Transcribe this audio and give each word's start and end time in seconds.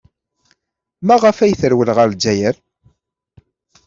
Maɣef 1.05 1.37
ay 1.39 1.53
terwel 1.61 1.89
ɣer 1.97 2.07
Lezzayer? 2.09 2.55